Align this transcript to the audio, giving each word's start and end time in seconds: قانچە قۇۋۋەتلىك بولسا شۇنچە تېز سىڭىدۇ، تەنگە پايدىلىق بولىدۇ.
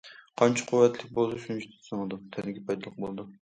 قانچە 0.41 0.63
قۇۋۋەتلىك 0.71 1.11
بولسا 1.19 1.43
شۇنچە 1.43 1.69
تېز 1.75 1.91
سىڭىدۇ، 1.91 2.19
تەنگە 2.37 2.65
پايدىلىق 2.71 2.99
بولىدۇ. 3.07 3.29